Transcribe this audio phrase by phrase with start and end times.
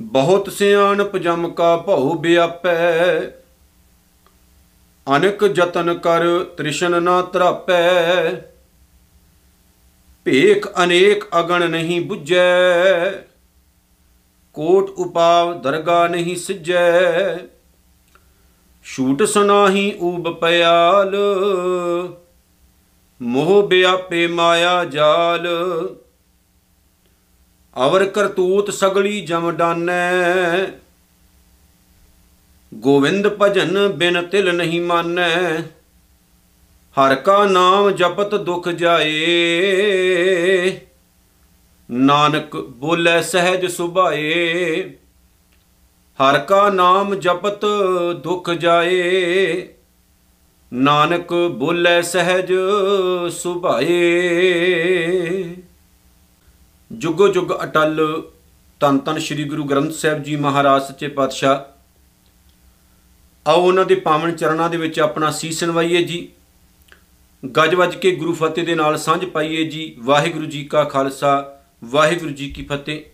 [0.00, 3.20] ਬਹੁਤ ਸਿਆਣਪ ਜਮ ਕਾ ਭਉ ਵਿਆਪੈ
[5.16, 8.32] ਅਨਕ ਯਤਨ ਕਰ ਤ੍ਰਿਸ਼ਨ ਨਾ ਤਰਾਪੈ।
[10.24, 13.10] ਭੇਖ ਅਨੇਕ ਅਗਣ ਨਹੀਂ 부ਜੈ
[14.52, 17.38] ਕੋਟ ਉਪਾਵ ਦਰਗਾ ਨਹੀਂ ਸਿਜੈ।
[18.84, 21.14] ਛੂਟ ਸੁਨਾਹੀ ਊਬ ਪਿਆਲ
[23.20, 25.46] ਮੋਹ ਵਿਆਪੇ ਮਾਇਆ ਜਾਲ।
[27.76, 30.66] ਅਵਰ ਕਰਤੂਤ ਸਗਲੀ ਜਮ ਡਾਨੈ,
[32.72, 35.60] ਗੋਵਿੰਦ ਭਜਨ ਬਿਨ ਤਿਲ ਨਹੀਂ ਮਾਨੈ।
[36.96, 39.12] ਹਰ ਕਾ ਨਾਮ ਜਪਤ ਦੁਖ ਜਾਏ,
[41.88, 44.98] ਨਾਨਕ ਬੋਲੇ ਸਹਿਜ ਸੁਭਾਏ।
[46.18, 47.64] ਹਰ ਕਾ ਨਾਮ ਜਪਤ
[48.22, 49.68] ਦੁਖ ਜਾਏ,
[50.72, 52.52] ਨਾਨਕ ਬੋਲੇ ਸਹਿਜ
[53.32, 53.96] ਸੁਭਾਏ।
[56.92, 58.22] ਜੁਗੋ ਜੁਗ ਅਟਲ
[58.80, 61.60] ਤਨ ਤਨ ਸ੍ਰੀ ਗੁਰੂ ਗ੍ਰੰਥ ਸਾਹਿਬ ਜੀ ਮਹਾਰਾਜ ਸੱਚੇ ਪਾਤਸ਼ਾਹ।
[63.46, 66.28] ਆਓ ਉਹਨਾਂ ਦੇ ਪਾਵਨ ਚਰਨਾਂ ਦੇ ਵਿੱਚ ਆਪਣਾ ਸੀਸ ਨਵਾਈਏ ਜੀ।
[67.56, 72.30] ਗੱਜ ਵੱਜ ਕੇ ਗੁਰੂ ਫਤਿਹ ਦੇ ਨਾਲ ਸਾਂਝ ਪਾਈਏ ਜੀ। ਵਾਹਿਗੁਰੂ ਜੀ ਕਾ ਖਾਲਸਾ, ਵਾਹਿਗੁਰੂ
[72.30, 73.11] ਜੀ ਕੀ ਫਤਿਹ।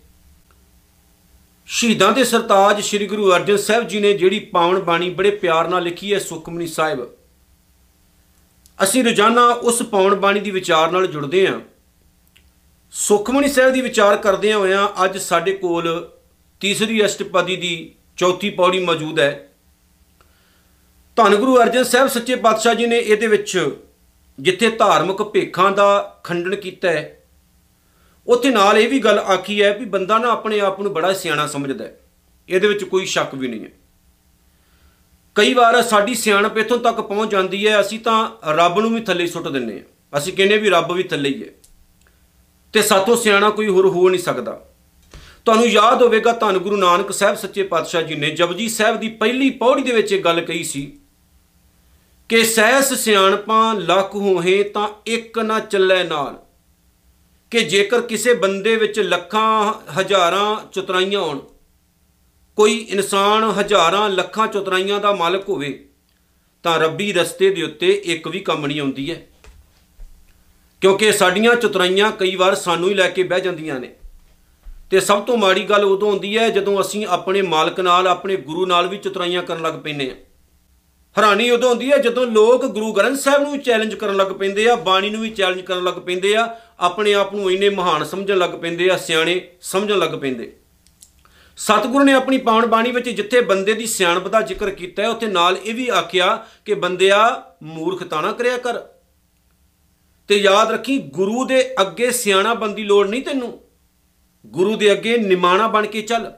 [1.71, 5.83] ਸ਼ਹੀਦਾਂ ਦੇ ਸਰਤਾਜ ਸ੍ਰੀ ਗੁਰੂ ਅਰਜਨ ਸਾਹਿਬ ਜੀ ਨੇ ਜਿਹੜੀ ਪਾਵਨ ਬਾਣੀ ਬੜੇ ਪਿਆਰ ਨਾਲ
[5.83, 7.09] ਲਿਖੀ ਹੈ ਸੁਖਮਨੀ ਸਾਹਿਬ।
[8.83, 11.59] ਅਸੀਂ ਰੋਜ਼ਾਨਾ ਉਸ ਪਾਵਨ ਬਾਣੀ ਦੀ ਵਿਚਾਰ ਨਾਲ ਜੁੜਦੇ ਹਾਂ।
[12.91, 16.09] ਸੁਖਮਨੀ ਸਾਹਿਬ ਦੀ ਵਿਚਾਰ ਕਰਦੇ ਹੋਇਆਂ ਅੱਜ ਸਾਡੇ ਕੋਲ
[16.59, 19.49] ਤੀਸਰੀ ਅਸ਼ਟਪਦੀ ਦੀ ਚੌਥੀ ਪੌੜੀ ਮੌਜੂਦ ਹੈ।
[21.15, 23.69] ਧੰਨ ਗੁਰੂ ਅਰਜਨ ਸਾਹਿਬ ਸੱਚੇ ਪਾਤਸ਼ਾਹ ਜੀ ਨੇ ਇਹਦੇ ਵਿੱਚ
[24.39, 27.18] ਜਿੱਥੇ ਧਾਰਮਿਕ ਭੇਖਾਂ ਦਾ ਖੰਡਨ ਕੀਤਾ ਹੈ
[28.29, 31.47] ਉੱਥੇ ਨਾਲ ਇਹ ਵੀ ਗੱਲ ਆਖੀ ਹੈ ਵੀ ਬੰਦਾ ਨਾ ਆਪਣੇ ਆਪ ਨੂੰ ਬੜਾ ਸਿਆਣਾ
[31.47, 31.99] ਸਮਝਦਾ ਹੈ।
[32.49, 33.69] ਇਹਦੇ ਵਿੱਚ ਕੋਈ ਸ਼ੱਕ ਵੀ ਨਹੀਂ ਹੈ।
[35.35, 39.27] ਕਈ ਵਾਰ ਸਾਡੀ ਸਿਆਣਪ ਇਥੋਂ ਤੱਕ ਪਹੁੰਚ ਜਾਂਦੀ ਹੈ, ਅਸੀਂ ਤਾਂ ਰੱਬ ਨੂੰ ਵੀ ਥੱਲੇ
[39.27, 41.49] ਸੁੱਟ ਦਿੰਨੇ ਆ ਅਸੀਂ ਕਹਿੰਨੇ ਵੀ ਰੱਬ ਵੀ ਥੱਲੇ ਹੀ ਹੈ।
[42.73, 44.65] ਤੇ ਸਾਤੋਂ ਸਿਆਣਾ ਕੋਈ ਹੋਰ ਹੋ ਨਹੀਂ ਸਕਦਾ।
[45.45, 49.49] ਤੁਹਾਨੂੰ ਯਾਦ ਹੋਵੇਗਾ ਧੰਨ ਗੁਰੂ ਨਾਨਕ ਸਾਹਿਬ ਸੱਚੇ ਪਾਤਸ਼ਾਹ ਜੀ ਨੇ ਜਪਜੀ ਸਾਹਿਬ ਦੀ ਪਹਿਲੀ
[49.49, 50.99] ਪੌੜੀ ਦੇ ਵਿੱਚ ਇਹ ਗੱਲ ਕਹੀ ਸੀ
[52.29, 56.48] ਕਿ ਸਹਿਸ ਸਿਆਣਪਾਂ ਲੱਖ ਹੋਏ ਤਾਂ ਇੱਕ ਨਾ ਚੱਲੇ ਨਾਲ।
[57.51, 61.39] ਕਿ ਜੇਕਰ ਕਿਸੇ ਬੰਦੇ ਵਿੱਚ ਲੱਖਾਂ, ਹਜ਼ਾਰਾਂ ਚਤਰਾਈਆਂ ਹੋਣ,
[62.55, 65.89] ਕੋਈ ਇਨਸਾਨ ਹਜ਼ਾਰਾਂ, ਲੱਖਾਂ ਚਤਰਾਈਆਂ ਦਾ ਮਾਲਕ ਹੋਵੇ,
[66.63, 69.27] ਤਾਂ ਰੱਬੀ ਰਸਤੇ ਦੇ ਉੱਤੇ ਇੱਕ ਵੀ ਕੰਮ ਨਹੀਂ ਆਉਂਦੀ ਹੈ।
[70.81, 73.95] ਕਿਉਂਕਿ ਸਾਡੀਆਂ ਚਤਰਾਈਆਂ ਕਈ ਵਾਰ ਸਾਨੂੰ ਹੀ ਲੈ ਕੇ ਬਹਿ ਜਾਂਦੀਆਂ ਨੇ।
[74.91, 78.65] ਤੇ ਸਭ ਤੋਂ ਮਾੜੀ ਗੱਲ ਉਦੋਂ ਹੁੰਦੀ ਹੈ ਜਦੋਂ ਅਸੀਂ ਆਪਣੇ ਮਾਲਕ ਨਾਲ, ਆਪਣੇ ਗੁਰੂ
[78.65, 80.15] ਨਾਲ ਵੀ ਚਤਰਾਈਆਂ ਕਰਨ ਲੱਗ ਪੈਂਦੇ ਆ
[81.17, 84.75] ਹੈਰਾਨੀ ਉਦੋਂ ਹੁੰਦੀ ਹੈ ਜਦੋਂ ਲੋਕ ਗੁਰੂ ਗ੍ਰੰਥ ਸਾਹਿਬ ਨੂੰ ਚੈਲੰਜ ਕਰਨ ਲੱਗ ਪੈਂਦੇ ਆ,
[84.75, 88.49] ਬਾਣੀ ਨੂੰ ਵੀ ਚੈਲੰਜ ਕਰਨ ਲੱਗ ਪੈਂਦੇ ਆ, ਆਪਣੇ ਆਪ ਨੂੰ ਇੰਨੇ ਮਹਾਨ ਸਮਝਣ ਲੱਗ
[88.49, 90.55] ਪੈਂਦੇ ਆ, ਸਿਆਣੇ ਸਮਝਣ ਲੱਗ ਪੈਂਦੇ।
[91.57, 95.27] ਸਤਿਗੁਰੂ ਨੇ ਆਪਣੀ ਪਾਵਨ ਬਾਣੀ ਵਿੱਚ ਜਿੱਥੇ ਬੰਦੇ ਦੀ ਸਿਆਣਪ ਦਾ ਜ਼ਿਕਰ ਕੀਤਾ ਹੈ, ਉੱਥੇ
[95.27, 98.79] ਨਾਲ ਇਹ ਵੀ ਆਖਿਆ ਕਿ ਬੰਦਿਆ ਮੂਰਖਤਾ ਨਾ ਕਰਿਆ ਕਰ।
[100.27, 103.61] ਤੇ ਯਾਦ ਰੱਖੀ, ਗੁਰੂ ਦੇ ਅੱਗੇ ਸਿਆਣਾ ਬੰਦੀ ਲੋੜ ਨਹੀਂ ਤੈਨੂੰ।
[104.45, 106.33] ਗੁਰੂ ਦੇ ਅੱਗੇ ਨਿਮਾਣਾ ਬਣ ਕੇ ਚੱਲ।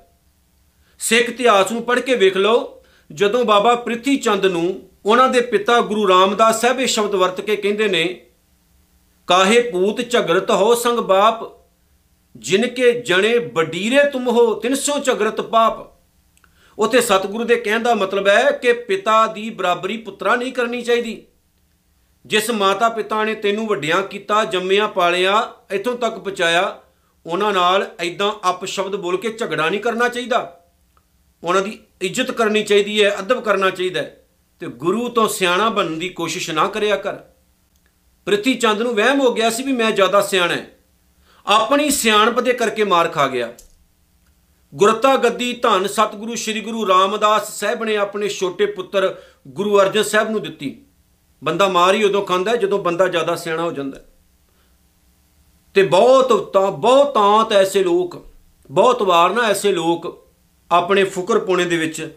[0.99, 2.81] ਸਿੱਖ ਇਤਿਹਾਸ ਨੂੰ ਪੜ੍ਹ ਕੇ ਵੇਖ ਲਓ
[3.11, 7.55] ਜਦੋਂ ਬਾਬਾ ਪ੍ਰਿਥੀ ਚੰਦ ਨੂੰ ਉਹਨਾਂ ਦੇ ਪਿਤਾ ਗੁਰੂ ਰਾਮਦਾਸ ਸਾਹਿਬ ਇਹ ਸ਼ਬਦ ਵਰਤ ਕੇ
[7.55, 8.25] ਕਹਿੰਦੇ ਨੇ,
[9.27, 11.61] ਕਾਹੇ ਪੂਤ ਝਗਰਤ ਹੋ ਸੰਗ ਬਾਪ
[12.35, 15.79] ਜਿਨ ਕੇ ਜਣੇ ਬਡੀਰੇ ਤੁਮ ਹੋ 300 ਝਗਰਤ ਪਾਪ।
[16.79, 21.23] ਉਥੇ ਸਤਿਗੁਰੂ ਦੇ ਕਹਿਣ ਦਾ ਮਤਲਬ ਹੈ ਕਿ ਪਿਤਾ ਦੀ ਬਰਾਬਰੀ ਪੁੱਤਰਾ ਨਹੀਂ ਕਰਨੀ ਚਾਹੀਦੀ।
[22.25, 26.79] ਜਿਸ ਮਾਤਾ ਪਿਤਾ ਨੇ ਤੈਨੂੰ ਵੱਡਿਆਂ ਕੀਤਾ, ਜੰਮਿਆ ਪਾਲਿਆ, ਇੱਥੋਂ ਤੱਕ ਪਹੁੰਚਾਇਆ,
[27.25, 30.61] ਉਹਨਾਂ ਨਾਲ ਐਦਾਂ ਅਪ ਸ਼ਬਦ ਬੋਲ ਕੇ ਝਗੜਾ ਨਹੀਂ ਕਰਨਾ ਚਾਹੀਦਾ।
[31.44, 34.28] ਉਹਨਾਂ ਦੀ ਇੱਜ਼ਤ ਕਰਨੀ ਚਾਹੀਦੀ ਹੈ, ਅਦਬ ਕਰਨਾ ਚਾਹੀਦਾ ਹੈ।
[34.59, 37.13] ਤੇ ਗੁਰੂ ਤੋਂ ਸਿਆਣਾ ਬਣਨ ਦੀ ਕੋਸ਼ਿਸ਼ ਨਾ ਕਰਿਆ ਕਰ।
[38.25, 40.66] ਪ੍ਰਿਥੀ ਚੰਦ ਨੂੰ ਵਹਿਮ ਹੋ ਗਿਆ ਸੀ ਵੀ ਮੈਂ ਜ਼ਿਆਦਾ ਸਿਆਣਾ ਹਾਂ।
[41.45, 43.53] ਆਪਣੀ ਸਿਆਣਪ ਦੇ ਕਰਕੇ ਮਾਰ ਖਾ ਗਿਆ।
[44.75, 49.16] ਗੁਰਤਾ ਗੱਦੀ ਧੰਨ ਸਤਿਗੁਰੂ ਸ੍ਰੀ ਗੁਰੂ ਰਾਮਦਾਸ ਸਾਹਿਬ ਨੇ ਆਪਣੇ ਛੋਟੇ ਪੁੱਤਰ
[49.47, 50.81] ਗੁਰੂ ਅਰਜਨ ਸਾਹਿਬ ਨੂੰ ਦਿੱਤੀ।
[51.44, 54.00] ਬੰਦਾ ਮਾਰ ਹੀ ਉਦੋਂ ਖਾਂਦਾ ਜਦੋਂ ਬੰਦਾ ਜ਼ਿਆਦਾ ਸਿਆਣਾ ਹੋ ਜਾਂਦਾ
[55.73, 58.25] ਤੇ ਬਹੁਤ ਤਾਂ ਬਹੁਤ ਤਾਂ ਐਸੇ ਲੋਕ,
[58.72, 60.28] ਬਹੁਤ ਵਾਰ ਨਾ ਐਸੇ ਲੋਕ
[60.71, 62.15] ਆਪਣੇ ਫੁਕਰ ਪੋਣੇ ਦੇ ਵਿੱਚ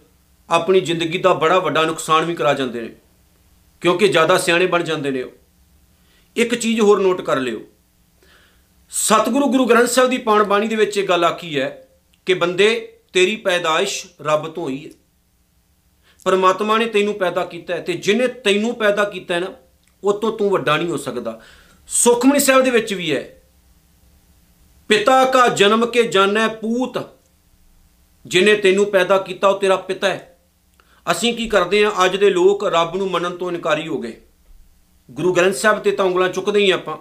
[0.49, 2.91] ਆਪਣੀ ਜ਼ਿੰਦਗੀ ਦਾ ਬੜਾ ਵੱਡਾ ਨੁਕਸਾਨ ਵੀ ਕਰਾ ਜਾਂਦੇ ਨੇ,
[3.83, 5.31] ਕਿਉਂਕਿ ਜ਼ਿਆਦਾ ਸਿਆਣੇ ਬਣ ਜਾਂਦੇ ਨੇ ਉਹ।
[6.37, 7.61] ਇੱਕ ਚੀਜ਼ ਹੋਰ ਨੋਟ ਕਰ ਲਿਓ।
[8.91, 11.89] ਸਤਿਗੁਰੂ ਗੁਰੂ ਗ੍ਰੰਥ ਸਾਹਿਬ ਦੀ ਪਾਣ ਬਾਣੀ ਦੇ ਵਿੱਚ ਇਹ ਗੱਲ ਆਖੀ ਹੈ
[12.27, 14.91] ਕਿ ਬੰਦੇ, ਤੇਰੀ ਪੈਦਾਇਸ਼ ਰੱਬ ਤੋਂ ਹੋਈ ਹੈ।
[16.25, 19.47] ਪਰਮਾਤਮਾ ਨੇ ਤੈਨੂੰ ਪੈਦਾ ਕੀਤਾ ਹੈ ਤੇ ਜਿਨੇ ਤੈਨੂੰ ਪੈਦਾ ਕੀਤਾ ਹੈ ਨਾ,
[20.05, 21.41] ਉਹ ਤੋਂ ਤੂੰ ਵੱਡਾ ਨਹੀਂ ਹੋ ਸਕਦਾ।
[21.89, 23.43] ਸੁਖਮਨੀ ਸਾਹਿਬ ਦੇ ਵਿੱਚ ਵੀ ਹੈ,
[24.91, 26.99] ਪਿਤਾ ਕਾ ਜਨਮ ਕੇ ਜਾਣੈ ਪੂਤ
[28.27, 30.39] ਜਿਨੇ ਤੈਨੂੰ ਪੈਦਾ ਕੀਤਾ, ਉਹ ਤੇਰਾ ਪਿਤਾ ਹੈ।
[31.11, 34.21] ਅਸੀਂ ਕੀ ਕਰਦੇ ਹਾਂ, ਅੱਜ ਦੇ ਲੋਕ ਰੱਬ ਨੂੰ ਮੰਨਣ ਤੋਂ ਇਨਕਾਰੀ ਹੋ ਗਏ।
[35.11, 36.99] ਗੁਰੂ ਗ੍ਰੰਥ ਸਾਹਿਬ ਤੇ ਤਾਂ ਉਂਗਲਾਂ ਚੁੱਕਦੇ ਹੀ ਆਪਾਂ।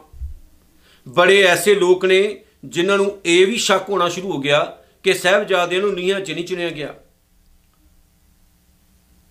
[1.07, 5.81] ਬੜੇ ਐਸੇ ਲੋਕ ਨੇ ਜਿਨ੍ਹਾਂ ਨੂੰ ਇਹ ਵੀ ਸ਼ੱਕ ਹੋਣਾ ਸ਼ੁਰੂ ਹੋ ਗਿਆ ਕਿ ਸਹਿਬਜ਼ਾਦਿਆਂ
[5.81, 6.95] ਨੂੰ ਨੀਹਾਂ 'ਚ ਨਹੀਂ ਚੁਣਿਆ ਗਿਆ।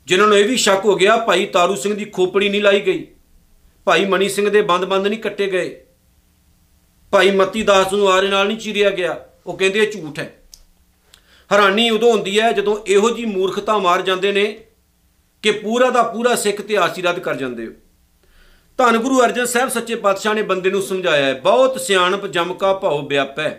[0.06, 3.06] ਜਿਨ੍ਹਾਂ ਨੂੰ ਇਹ ਵੀ ਸ਼ੱਕ ਹੋ ਗਿਆ, ਭਾਈ ਤਾਰੂ ਸਿੰਘ ਦੀ ਖੋਪੜੀ ਨਹੀਂ ਲਾਈ ਗਈ।
[3.84, 5.86] ਭਾਈ ਮਣੀ ਸਿੰਘ ਦੇ ਬੰਦ-ਬੰਦ ਨਹੀਂ ਕੱਟੇ ਗਏ।
[7.10, 10.41] ਭਾਈ ਮਤੀ ਦਾਸ ਨੂੰ ਆਰੇ ਨਾਲ ਨਹੀਂ ਚੀਰਿਆ ਗਿਆ। ਉਹ ਕਹਿੰਦੇ ਇਹ ਝੂਠ ਹੈ।
[11.52, 14.64] ਹੈਰਾਨੀ ਉਦੋਂ ਹੁੰਦੀ ਹੈ ਜਦੋਂ ਇਹੋ ਜੀ ਮੂਰਖਤਾ ਮਾਰ ਜਾਂਦੇ ਨੇ
[15.42, 17.72] ਕਿ ਪੂਰਾ ਦਾ ਪੂਰਾ ਸਿੱਖ ਇਤਿਹਾਸ ਹੀ ਰੱਦ ਕਰ ਜਾਂਦੇ ਹੋ।
[18.78, 23.06] ਧੰਨ ਗੁਰੂ ਅਰਜਨ ਸਾਹਿਬ ਸੱਚੇ ਪਾਤਸ਼ਾਹ ਨੇ ਬੰਦੇ ਨੂੰ ਸਮਝਾਇਆ ਹੈ, ਬਹੁਤ ਸਿਆਣਪ ਜਮਕਾ ਭਾਉ
[23.06, 23.54] ਵਿਆਪੈ।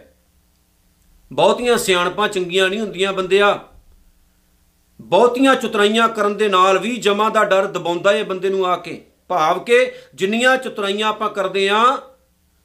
[1.31, 3.59] ਬਹੁਤੀਆਂ ਸਿਆਣਪਾਂ ਚੰਗੀਆਂ ਨਹੀਂ ਹੁੰਦੀਆਂ ਬੰਦਿਆ।
[5.01, 9.05] ਬਹੁਤੀਆਂ ਚਤੁਰਾਈਆਂ ਕਰਨ ਦੇ ਨਾਲ ਵੀ ਜਮਾ ਦਾ ਡਰ ਦਬਾਉਂਦਾ ਏ ਬੰਦੇ ਨੂੰ ਆ ਕੇ।
[9.27, 11.97] ਭਾਵ ਕਿ ਜਿੰਨੀਆਂ ਚਤੁਰਾਈਆਂ ਆਪਾਂ ਕਰਦੇ ਆ,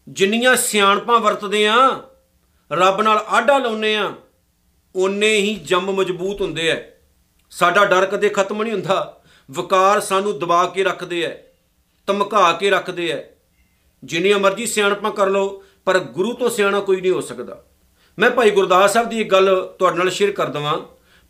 [0.09, 2.03] ਜਿੰਨੀਆਂ ਸਿਆਣਪਾਂ ਵਰਤਦੇ ਆ,
[2.73, 4.13] ਰੱਬ ਨਾਲ ਆਡਾ ਲਾਉਨੇ ਆ
[4.95, 6.77] ਓਨੇ ਹੀ ਜੰਮ ਮਜ਼ਬੂਤ ਹੁੰਦੇ ਐ।
[7.53, 11.31] ਸਾਡਾ ਡਰ ਕਦੇ ਖਤਮ ਨਹੀਂ ਹੁੰਦਾ। ਵਕਾਰ ਸਾਨੂੰ ਦਬਾ ਕੇ ਰੱਖਦੇ ਐ
[12.09, 13.21] ਧਮਕਾ ਕੇ ਰੱਖਦੇ ਐ।
[14.03, 17.63] ਜਿੰਨੀਆਂ ਮਰਜ਼ੀ ਸਿਆਣਪਾਂ ਕਰ ਲਓ ਪਰ ਗੁਰੂ ਤੋਂ ਸਿਆਣਾ ਕੋਈ ਨਹੀਂ ਹੋ ਸਕਦਾ।
[18.19, 19.49] ਮੈਂ ਭਾਈ ਗੁਰਦਾਸ ਸਾਹਿਬ ਦੀ ਇੱਕ ਗੱਲ
[19.79, 20.79] ਤੁਹਾਡੇ ਨਾਲ ਸ਼ੇਅਰ ਕਰ ਦਵਾਂ।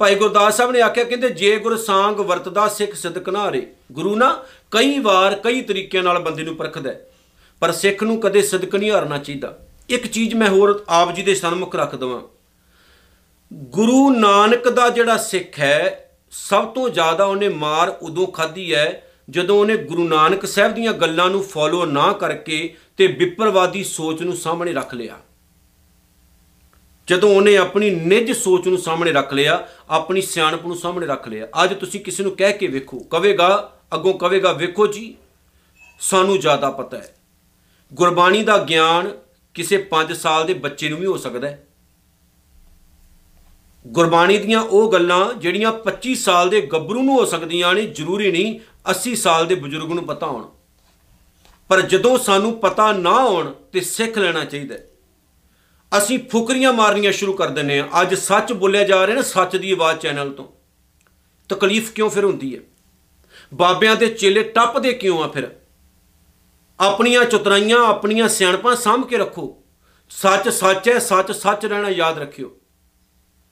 [0.00, 4.14] ਭਾਈ ਗੁਰਦਾਸ ਸਾਹਿਬ ਨੇ ਆਖਿਆ ਕਹਿੰਦੇ ਜੇ ਗੁਰ ਸਾੰਗ ਵਰਤਦਾ ਸਿੱਖ ਸਿਦਕ ਨਾ ਹਾਰੇ। ਗੁਰੂ
[4.16, 4.32] ਨਾ
[4.70, 7.06] ਕਈ ਵਾਰ ਕਈ ਤਰੀਕਿਆਂ ਨਾਲ ਬੰਦੇ ਨੂੰ ਪਰਖਦਾ ਹੈ,
[7.62, 9.58] ਪਰ ਸਿੱਖ ਨੂੰ ਕਦੇ ਸਿਦਕ ਨਹੀਂ ਹਾਰਨਾ ਚਾਹੀਦਾ।
[9.88, 12.20] ਇੱਕ ਚੀਜ਼ ਮੈਂ ਹੋਰ ਆਪ ਜੀ ਦੇ ਸਨਮੁਖ ਰੱਖ ਦਵਾਂ।
[13.52, 19.60] ਗੁਰੂ ਨਾਨਕ ਦਾ ਜਿਹੜਾ ਸਿੱਖ ਹੈ, ਸਭ ਤੋਂ ਜ਼ਿਆਦਾ ਉਹਨੇ ਮਾਰ ਉਦੋਂ ਖਾਧੀ ਹੈ ਜਦੋਂ
[19.60, 24.72] ਉਹਨੇ ਗੁਰੂ ਨਾਨਕ ਸਾਹਿਬ ਦੀਆਂ ਗੱਲਾਂ ਨੂੰ ਫੋਲੋ ਨਾ ਕਰਕੇ ਤੇ ਵਿਪਰਵਾਦੀ ਸੋਚ ਨੂੰ ਸਾਹਮਣੇ
[24.72, 25.18] ਰੱਖ ਲਿਆ।
[27.06, 31.48] ਜਦੋਂ ਉਹਨੇ ਆਪਣੀ ਨਿੱਜ ਸੋਚ ਨੂੰ ਸਾਹਮਣੇ ਰੱਖ ਲਿਆ, ਆਪਣੀ ਸਿਆਣਪ ਨੂੰ ਸਾਹਮਣੇ ਰੱਖ ਲਿਆ।
[31.64, 35.16] ਅੱਜ ਤੁਸੀਂ ਕਿਸੇ ਨੂੰ ਕਹਿ ਕੇ ਵੇਖੋ, ਕਵੇਗਾ, ਅੱਗੋਂ ਕਵੇਗਾ, ਵੇਖੋ ਜੀ,
[36.00, 37.16] ਸਾਨੂੰ ਜ਼ਿਆਦਾ ਪਤਾ ਹੈ।
[37.94, 39.18] ਗੁਰਬਾਣੀ ਦਾ ਗਿਆਨ
[39.54, 41.67] ਕਿਸੇ 5 ਸਾਲ ਦੇ ਬੱਚੇ ਨੂੰ ਵੀ ਹੋ ਸਕਦਾ ਹੈ।
[43.86, 48.60] ਗੁਰਬਾਣੀ ਦੀਆਂ ਉਹ ਗੱਲਾਂ ਜਿਹੜੀਆਂ 25 ਸਾਲ ਦੇ ਗੱਭਰੂ ਨੂੰ ਹੋ ਸਕਦੀਆਂ ਨੇ, ਜ਼ਰੂਰੀ ਨਹੀਂ
[48.90, 50.48] 80 ਸਾਲ ਦੇ ਬਜ਼ੁਰਗ ਨੂੰ ਪਤਾ ਹੋਣ।
[51.68, 54.86] ਪਰ ਜਦੋਂ ਸਾਨੂੰ ਪਤਾ ਨਾ ਹੋਣ ਤੇ ਸਿੱਖ ਲੈਣਾ ਚਾਹੀਦਾ ਹੈ।
[55.98, 59.72] ਅਸੀਂ ਫੁਕਰੀਆਂ ਮਾਰਨੀਆਂ ਸ਼ੁਰੂ ਕਰ ਦਿੰਨੇ ਆ ਅੱਜ ਸੱਚ ਬੋਲਿਆ ਜਾ ਰਿਹਾ ਨਾ, ਸੱਚ ਦੀ
[59.72, 60.44] ਆਵਾਜ਼ ਚੈਨਲ ਤੋਂ।
[61.48, 62.60] ਤਕਲੀਫ ਕਿਉਂ ਫਿਰ ਹੁੰਦੀ ਹੈ?
[63.54, 65.56] ਬਾਬਿਆਂ ਦੇ ਚੇਲੇ ਟੱਪਦੇ ਕਿਉਂ ਆ ਫਿਰ?
[66.80, 69.62] ਆਪਣੀਆਂ ਚਤਰਾਈਆਂ, ਆਪਣੀਆਂ ਸਿਆਣਪਾਂ ਸਾਂਭ ਕੇ ਰੱਖੋ।
[70.10, 72.56] ਸੱਚ ਸੱਚ ਹੈ, ਸੱਚ ਸੱਚ ਰਹਿਣਾ ਯਾਦ ਰੱਖਿਓ।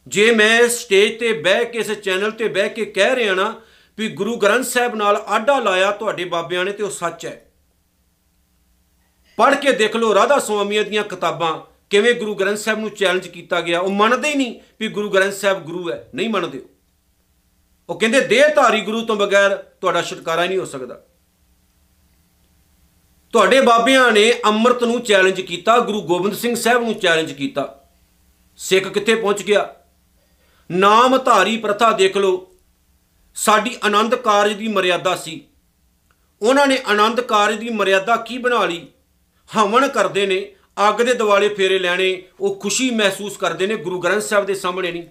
[0.08, 3.60] ਜੇ ਮੈਂ ਸਟੇਜ ਤੇ ਬਹਿ ਕੇ, ਇਸ ਚੈਨਲ ਤੇ ਬਹਿ ਕੇ ਕਹਿ ਰਿਹਾ ਨਾ
[3.98, 7.52] ਵੀ ਗੁਰੂ ਗ੍ਰੰਥ ਸਾਹਿਬ ਨਾਲ ਆਡਾ ਲਾਇਆ ਤੁਹਾਡੇ ਬਾਬਿਆਂ ਨੇ, ਤੇ ਉਹ ਸੱਚ ਹੈ।
[9.36, 11.60] ਪੜ੍ਹ ਕੇ ਦੇਖ ਲਓ, ਰਾਧਾ ਸੁਆਮੀਆਂ ਦੀਆਂ ਕਿਤਾਬਾਂ
[11.90, 15.32] ਕਿਵੇਂ ਗੁਰੂ ਗ੍ਰੰਥ ਸਾਹਿਬ ਨੂੰ ਚੈਲੰਜ ਕੀਤਾ ਗਿਆ। ਉਹ ਮੰਨਦੇ ਹੀ ਨਹੀਂ ਵੀ ਗੁਰੂ ਗ੍ਰੰਥ
[15.32, 16.68] ਸਾਹਿਬ ਗੁਰੂ ਹੈ। ਨਹੀਂ ਮੰਨਦੇ ਉਹ।
[17.88, 21.06] ਉਹ ਕਹਿੰਦੇ, ਦੇਹਧਾਰੀ ਗੁਰੂ ਤੋਂ ਬਗੈਰ ਤੁਹਾਡਾ ਛੁਟਕਾਰਾ ਹੀ ਨਹੀਂ ਹੋ ਸਕਦਾ।
[23.32, 27.88] ਤੁਹਾਡੇ ਬਾਬਿਆਂ ਨੇ ਅੰਮ੍ਰਿਤ ਨੂੰ ਚੈਲੰਜ ਕੀਤਾ, ਗੁਰੂ ਗੋਬਿੰਦ ਸਿੰਘ ਸਾਹਿਬ ਨੂੰ ਚੈਲੰਜ ਕੀਤਾ।
[28.56, 29.74] ਸਿੱਖ ਕਿੱਥੇ ਪਹੁੰਚ ਗਿਆ?
[30.70, 32.46] ਨਾਮ ਧਾਰੀ ਪ੍ਰਥਾ ਦੇਖ ਲਓ।
[33.34, 35.44] ਸਾਡੀ ਆਨੰਦ ਕਾਰਜ ਦੀ ਮਰਿਆਦਾ ਸੀ।
[36.42, 38.86] ਉਹਨਾਂ ਨੇ ਆਨੰਦ ਕਾਰਜ ਦੀ ਮਰਿਆਦਾ ਕੀ ਬਣਾ ਲਈ?
[39.56, 40.54] ਹਵਨ ਕਰਦੇ ਨੇ,
[40.88, 44.92] ਅੱਗ ਦੇ ਦਿਵਾਲੇ ਫੇਰੇ ਲੈਣੇ, ਉਹ ਖੁਸ਼ੀ ਮਹਿਸੂਸ ਕਰਦੇ ਨੇ ਗੁਰੂ ਗ੍ਰੰਥ ਸਾਹਿਬ ਦੇ ਸਾਹਮਣੇ
[44.92, 45.02] ਨਹੀਂ।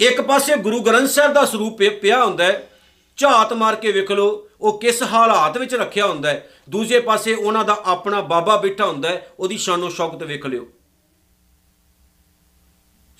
[0.00, 2.70] ਇੱਕ ਪਾਸੇ ਗੁਰੂ ਗ੍ਰੰਥ ਸਾਹਿਬ ਦਾ ਸਰੂਪ ਪਿ- ਪਿਆ ਹੁੰਦਾ ਹੈ,
[3.16, 7.64] ਝਾਤ ਮਾਰ ਕੇ ਵੇਖ ਲਓ, ਉਹ ਕਿਸ ਹਾਲਾਤ ਵਿੱਚ ਰੱਖਿਆ ਹੁੰਦਾ ਹੈ। ਦੂਜੇ ਪਾਸੇ ਉਹਨਾਂ
[7.64, 10.68] ਦਾ ਆਪਣਾ ਬਾਬਾ ਬੈਠਾ ਹੁੰਦਾ ਹੈ, ਉਹਦੀ ਸ਼ਾਨੋ ਸ਼ੌਕਤ ਵੇਖ ਲਿਓ।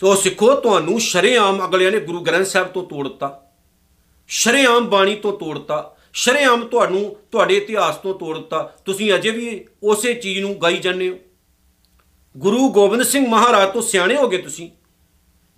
[0.00, 3.50] ਸੋ ਸਿੱਖੋ, ਤੁਹਾਨੂੰ ਸ਼ਰੇਆਮ ਅਗਲਿਆਂ ਨੇ ਗੁਰੂ ਗ੍ਰੰਥ ਸਾਹਿਬ ਤੋਂ ਤੋੜਤਾ।
[4.28, 10.40] ਸ਼ਰੇਆਮ ਬਾਣੀ ਤੋਂ ਤੋੜਤਾ। ਸ਼ਰੇਆਮ ਤੁਹਾਨੂੰ, ਤੁਹਾਡੇ ਇਤਿਹਾਸ ਤੋਂ ਤੋੜਤਾ। ਤੁਸੀਂ ਅਜੇ ਵੀ ਉਸੇ ਚੀਜ਼
[10.40, 11.16] ਨੂੰ ਗਾਈ ਜਾਂਦੇ ਹੋ।
[12.36, 14.70] ਗੁਰੂ ਗੋਬਿੰਦ ਸਿੰਘ ਮਹਾਰਾਜ ਤੋਂ ਸਿਆਣੇ ਹੋਗੇ ਤੁਸੀਂ।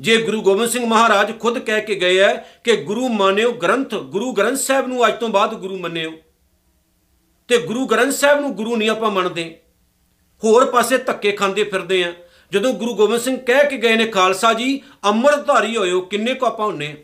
[0.01, 4.33] ਜੇ ਗੁਰੂ ਗੋਬਿੰਦ ਸਿੰਘ ਮਹਾਰਾਜ ਖੁਦ ਕਹਿ ਕੇ ਗਏ ਹੈ ਕਿ ਗੁਰੂ ਮੰਨਿਓ ਗ੍ਰੰਥ, ਗੁਰੂ
[4.33, 6.13] ਗ੍ਰੰਥ ਸਾਹਿਬ ਨੂੰ ਅੱਜ ਤੋਂ ਬਾਅਦ ਗੁਰੂ ਮੰਨਿਓ।
[7.49, 9.61] ਤੇ ਗੁਰੂ ਗ੍ਰੰਥ ਸਾਹਿਬ ਨੂੰ ਗੁਰੂ ਨਹੀਂ ਆਪਾਂ ਮੰਨਦੇ।
[10.45, 12.15] ਹੋਰ ਪਾਸੇ ਧੱਕੇ ਖਾਂਦੇ ਫਿਰਦੇ ਆ।
[12.53, 16.67] ਜਦੋਂ ਗੁਰੂ ਗੋਬਿੰਦ ਸਿੰਘ ਕਹਿ ਕੇ ਗਏ ਨੇ, ਖਾਲਸਾ ਜੀ, ਅੰਮ੍ਰਿਤਧਾਰੀ ਹੋਇਓ, ਕਿੰਨੇ ਕੁ ਆਪਾਂ
[16.67, 16.97] ਹੁੰਨੇ ਆ?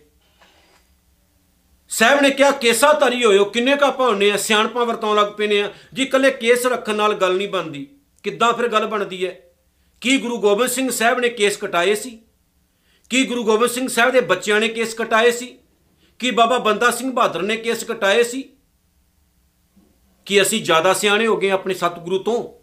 [1.88, 4.36] ਸਾਹਿਬ ਨੇ ਕਿਹਾ ਕੇਸਾ ਧਾਰੀ ਹੋਇਓ, ਕਿੰਨੇ ਕੁ ਆਪਾਂ ਹੁੰਨੇ ਆ?
[4.36, 7.88] ਸਿਆਣਪਾਂ ਵਰਤਾਉਣ ਲੱਗ ਪਏ ਨੇ ਆ। ਜੀ, ਇਕੱਲੇ ਕੇਸ ਰੱਖਣ ਨਾਲ ਗੱਲ ਨਹੀਂ ਬਣਦੀ।
[8.22, 9.40] ਕਿੱਦਾਂ ਫਿਰ ਗੱਲ ਬਣਦੀ ਹੈ
[10.00, 12.22] ਕੀ ਗੁਰੂ ਗੋਬਿੰਦ ਸਿੰਘ ਸਾਹਿਬ ਨੇ ਕੇਸ ਕਟਾਏ ਸੀ?
[13.10, 15.58] ਕੀ ਗੁਰੂ ਗੋਬਿੰਦ ਸਿੰਘ ਸਾਹਿਬ ਦੇ ਬੱਚਿਆਂ ਨੇ ਕੇਸ ਕਟਾਏ ਸੀ?
[16.18, 18.44] ਕੀ ਬਾਬਾ ਬੰਦਾ ਸਿੰਘ ਬਹਾਦਰ ਨੇ ਕੇਸ ਕਟਾਏ ਸੀ?
[20.26, 22.62] ਕੀ ਅਸੀਂ ਜ਼ਿਆਦਾ ਸਿਆਣੇ ਹੋ ਗਏ ਆਪਣੇ ਸਤਿਗੁਰੂ ਤੋਂ?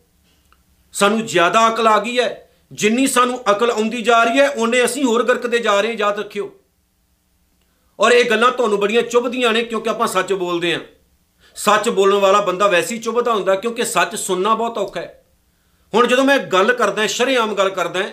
[0.94, 5.04] ਸਾਨੂੰ ਜ਼ਿਆਦਾ ਅਕਲ ਆ ਗਈ ਹੈ ਜਿੰਨੀ ਸਾਨੂੰ ਅਕਲ ਆਉਂਦੀ ਜਾ ਰਹੀ ਹੈ, ਓਨੇ ਅਸੀਂ
[5.04, 6.52] ਹੋਰ ਗਰਕਦੇ ਜਾ ਰਹੇ ਹਾਂ, ਯਾਦ ਰੱਖਿਓ।
[8.00, 10.82] ਔਰ ਇਹ ਗੱਲਾਂ ਤੁਹਾਨੂੰ ਬੜੀਆਂ ਚੁਭਦੀਆਂ ਨੇ, ਕਿਉਂਕਿ ਆਪਾਂ ਸੱਚ ਬੋਲਦੇ ਹਾਂ।
[11.56, 15.26] ਸੱਚ ਬੋਲਣ ਵਾਲਾ ਬੰਦਾ ਵੈਸੇ ਹੀ ਚੁਭਦਾ ਹੁੰਦਾ, ਕਿਉਂਕਿ ਸੱਚ ਸੁਣਨਾ ਬਹੁਤ ਔਖਾ ਹੈ।
[15.94, 18.04] ਹੁਣ ਜਦੋਂ ਮੈਂ ਗੱਲ ਕਰਦਾ ਸ਼ਰੇਆਮ ਗੱਲ ਕਰਦਾ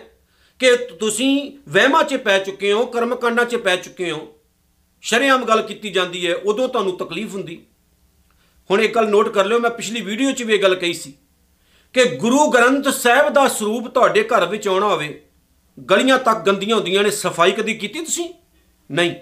[0.61, 4.27] ਕਿ ਤੁਸੀਂ ਵਹਿਮਾਂ 'ਚ ਪੈ ਚੁੱਕੇ ਹੋ, ਕਰਮਕਾਂਡਾਂ 'ਚ ਪੈ ਚੁੱਕੇ ਹੋ,
[5.03, 7.65] ਸ਼ਰੇਆਮ ਗੱਲ ਕੀਤੀ ਜਾਂਦੀ ਹੈ, ਉਦੋਂ ਤੁਹਾਨੂੰ ਤਕਲੀਫ ਹੁੰਦੀ।
[8.71, 11.15] ਹੁਣ ਇੱਕ ਗੱਲ ਨੋਟ ਕਰ ਲਿਓ, ਮੈਂ ਪਿਛਲੀ ਵੀਡੀਓ 'ਚ ਵੀ ਇਹ ਗੱਲ ਕਹੀ ਸੀ।
[11.97, 15.25] ਕਿ ਗੁਰੂ ਗ੍ਰੰਥ ਸਾਹਿਬ ਦਾ ਸਰੂਪ ਤੁਹਾਡੇ ਘਰ ਵਿੱਚ ਆਉਣਾ ਹੋਵੇ,
[15.91, 18.35] ਗਲੀਆਂ ਤੱਕ ਗੰਦੀਆਂ ਹੁੰਦੀਆਂ ਨੇ, ਸਫ਼ਾਈ ਕਦੀ ਕੀਤੀ ਤੁਸੀਂ?
[18.93, 19.15] ਨਹੀਂ।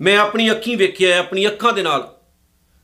[0.00, 2.16] ਮੈਂ ਆਪਣੀ ਅੱਖੀਂ ਵੇਖਿਆ ਹੈ, ਆਪਣੀ ਅੱਖਾਂ ਦੇ ਨਾਲ।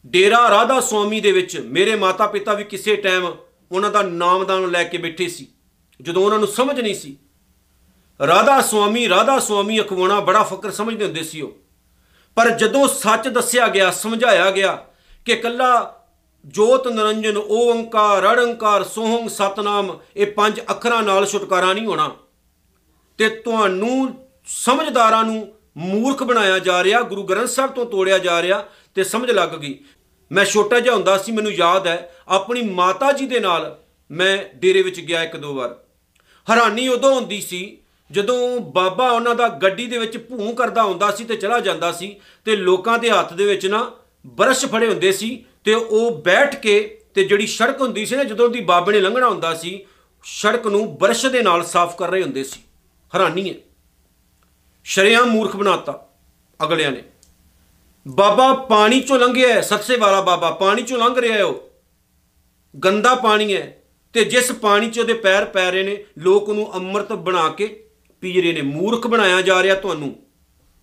[0.07, 3.33] ਡੇਰਾ ਰਾਧਾ ਸੁਆਮੀ ਦੇ ਵਿੱਚ ਮੇਰੇ ਮਾਤਾ ਪਿਤਾ ਵੀ ਕਿਸੇ ਟਾਈਮ
[3.73, 5.47] ਉਹਨਾਂ ਦਾ ਨਾਮਦਾਨ ਲੈ ਕੇ ਬੈਠੇ ਸੀ।
[6.03, 7.17] ਜਦੋਂ ਉਹਨਾਂ ਨੂੰ ਸਮਝ ਨਹੀਂ ਸੀ।
[8.27, 11.59] ਰਾਧਾ ਸੁਆਮੀ ਰਾਧਾ ਸੁਆਮੀ ਅਖਵਾਉਣਾ ਬੜਾ ਫਕਰ ਸਮਝਦੇ ਹੁੰਦੇ ਸੀ ਉਹ।
[12.35, 14.87] ਪਰ ਜਦੋਂ ਸੱਚ ਦੱਸਿਆ ਗਿਆ, ਸਮਝਾਇਆ ਗਿਆ
[15.25, 15.97] ਕਿ ਕੱਲਾ
[16.45, 22.17] ਜੋਤ ਨਿਰੰਜਨ ਓੰਕਾਰ ਅੜੰਕਾਰ ਸੋਹੰ ਸਤਨਾਮ, ਇਹ ਪੰਜ ਅੱਖਰਾਂ ਨਾਲ ਛੁਟਕਾਰਾ ਨਹੀਂ ਹੋਣਾ।
[23.19, 28.69] ਤੇ ਤੁਹਾਨੂੰ ਸਮਝਦਾਰਾਂ ਨੂੰ ਮੂਰਖ ਬਣਾਇਆ ਜਾ ਰਿਹਾ, ਗੁਰੂ ਗ੍ਰੰਥ ਸਾਹਿਬ ਤੋਂ ਤੋੜਿਆ ਜਾ ਰਿਹਾ
[28.95, 29.79] ਤੇ ਸਮਝ ਲੱਗ ਗਈ।
[30.33, 33.79] ਮੈਂ ਛੋਟਾ ਜਿਹਾ ਹੁੰਦਾ ਸੀ, ਮੈਨੂੰ ਯਾਦ ਹੈ, ਆਪਣੀ ਮਾਤਾ ਜੀ ਦੇ ਨਾਲ
[34.11, 35.77] ਮੈਂ ਡੇਰੇ ਵਿੱਚ ਗਿਆ ਇੱਕ ਦੋ ਵਾਰ।
[36.51, 37.79] ਹੈਰਾਨੀ ਉਦੋਂ ਹੁੰਦੀ ਸੀ,
[38.11, 42.17] ਜਦੋਂ ਬਾਬਾ ਉਹਨਾਂ ਦਾ ਗੱਡੀ ਦੇ ਵਿੱਚ ਭੂੰ ਕਰਦਾ ਹੁੰਦਾ ਸੀ ਤੇ ਚਲਾ ਜਾਂਦਾ ਸੀ
[42.45, 43.91] ਤੇ ਲੋਕਾਂ ਦੇ ਹੱਥ ਦੇ ਵਿੱਚ ਨਾ
[44.27, 48.49] ਬਰਸ਼ ਫੜੇ ਹੁੰਦੇ ਸੀ ਤੇ ਉਹ ਬੈਠ ਕੇ ਤੇ ਜਿਹੜੀ ਸੜਕ ਹੁੰਦੀ ਸੀ ਨਾ, ਜਦੋਂ
[48.49, 49.87] ਦੀ ਬਾਬੇ ਨੇ ਲੰਘਣਾ ਹੁੰਦਾ ਸੀ,
[50.25, 52.61] ਸੜਕ ਨੂੰ ਬਰਸ਼ ਦੇ ਨਾਲ ਸਾਫ਼ ਕਰ ਰਹੇ ਹੁੰਦੇ ਸੀ।
[53.15, 53.55] ਹੈਰਾਨੀ ਹੈ।
[54.85, 56.13] ਸ਼ਰਿਆਂ ਮੂਰਖ ਬਣਾਤਾ
[56.65, 57.03] ਅਗਲਿਆਂ ਨੇ।
[58.09, 61.71] ਬਾਬਾ ਪਾਣੀ ਚੋਂ ਲੰਘਿਆ ਹੈ ਸਤਸੇ ਵਾਲਾ ਬਾਬਾ, ਪਾਣੀ ਚੋਂ ਲੰਘ ਰਿਹਾ ਹੈ ਉਹ।
[62.85, 67.13] ਗੰਦਾ ਪਾਣੀ ਹੈ ਤੇ ਜਿਸ ਪਾਣੀ 'ਚ ਉਹਦੇ ਪੈਰ ਪੈ ਰਹੇ ਨੇ, ਲੋਕ ਉਹਨੂੰ ਅੰਮ੍ਰਿਤ
[67.13, 67.87] ਬਣਾ ਕੇ
[68.21, 70.17] ਪੀ ਰਹੇ ਨੇ। ਮੂਰਖ ਬਣਾਇਆ ਜਾ ਰਿਹਾ ਤੁਹਾਨੂੰ।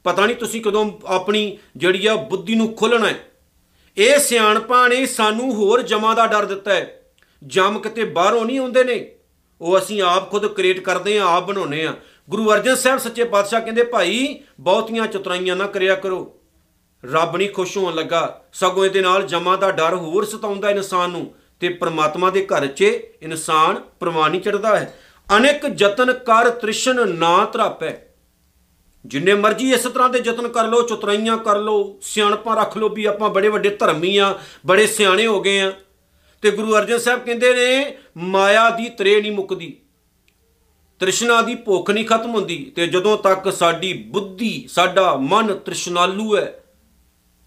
[0.03, 3.19] ਪਤਾ ਨਹੀਂ ਤੁਸੀਂ ਕਦੋਂ ਆਪਣੀ ਜਿਹੜੀ ਆ ਬੁੱਧੀ ਨੂੰ ਖੋਲਣਾ ਹੈ।
[3.97, 7.01] ਇਹ ਸਿਆਣਪਾਂ ਨੇ ਸਾਨੂੰ ਹੋਰ ਜਮਾਂ ਦਾ ਡਰ ਦਿੱਤਾ ਹੈ।
[7.47, 9.11] ਜਮ ਕਿਤੇ ਬਾਹਰੋਂ ਨਹੀਂ ਆਉਂਦੇ ਨੇ।
[9.61, 11.93] ਉਹ ਅਸੀਂ ਆਪ ਖੁਦ ਕ੍ਰੀਏਟ ਕਰਦੇ ਆ ਆਪ ਬਣਾਉਨੇ ਆ
[12.29, 16.39] ਗੁਰੂ ਅਰਜਨ ਸਾਹਿਬ ਸੱਚੇ ਪਾਤਸ਼ਾਹ ਕਹਿੰਦੇ, ਭਾਈ, ਬਹੁਤੀਆਂ ਚਤੁਰਾਈਆਂ ਨਾ ਕਰਿਆ ਕਰੋ।
[17.11, 21.35] ਰੱਬ ਨਹੀਂ ਖੁਸ਼ ਹੋਣ ਲੱਗਾ। ਸਗੋਂ ਇਹਦੇ ਨਾਲ ਜਮਾਂ ਦਾ ਡਰ ਹੋਰ ਸਤਾਉਂਦਾ ਇਨਸਾਨ ਨੂੰ
[21.59, 22.81] ਤੇ ਪ੍ਰਮਾਤਮਾ ਦੇ ਘਰ 'ਚ
[23.21, 24.99] ਇਨਸਾਨ ਪ੍ਰਵਾਨੀ ਚੜਦਾ ਹੈ।
[25.37, 27.97] ਅਨੇਕ ਯਤਨ ਕਰ ਤ੍ਰਿਸ਼ਨ ਨਾ ਧਰਾਪੈ।
[29.07, 33.05] ਜਿੰਨੇ ਮਰਜ਼ੀ ਇਸ ਤਰ੍ਹਾਂ ਦੇ ਯਤਨ ਕਰ ਲਓ, ਚਤੁਰਾਈਆਂ ਕਰ ਲਓ, ਸਿਆਣਪਾਂ ਰੱਖ ਲਓ ਵੀ
[33.05, 35.71] ਆਪਾਂ ਬੜੇ ਵੱਡੇ ਧਰਮੀ ਆ, ਬੜੇ ਸਿਆਣੇ ਹੋ ਗਏ ਆ।
[36.43, 39.75] ਤੇ ਗੁਰੂ ਅਰਜਨ ਸਾਹਿਬ ਕਹਿੰਦੇ ਨੇ, ਮਾਇਆ ਦੀ ਤਰੇ ਨਹੀਂ ਮੁੱਕਦੀ,
[40.99, 46.63] ਤ੍ਰਿਸ਼ਨਾ ਦੀ ਭੁੱਖ ਨਹੀਂ ਖਤਮ ਹੁੰਦੀ, ਤੇ ਜਦੋਂ ਤੱਕ ਸਾਡੀ ਬੁੱਧੀ, ਸਾਡਾ ਮਨ ਤ੍ਰਿਸ਼ਨਾਲੂ ਹੈ,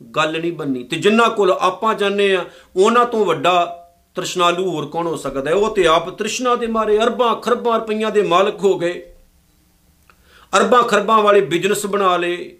[0.01, 2.45] ਗੱਲ ਨਹੀਂ ਬੰਨੀ ਤੇ ਜਿਨ੍ਹਾਂ ਕੋਲ ਆਪਾਂ ਜਾਣਦੇ ਆ,
[2.77, 3.77] ਉਹਨਾਂ ਤੋਂ ਵੱਡਾ
[4.15, 5.55] ਤ੍ਰਿਸ਼ਨਾਲੂ ਹੋਰ ਕੌਣ ਹੋ ਸਕਦਾ ਹੈ?
[5.55, 9.10] ਉਹ ਤੇ ਆਪ ਤ੍ਰਿਸ਼ਨਾ ਦੇ ਮਾਰੇ ਅਰਬਾਂ ਖਰਬਾਂ ਰੁਪਈਆਂ ਦੇ ਮਾਲਕ ਹੋ ਗਏ।
[10.57, 12.59] ਅਰਬਾਂ ਖਰਬਾਂ ਵਾਲੇ ਬਿਜ਼ਨਸ ਬਣਾ ਲਏ,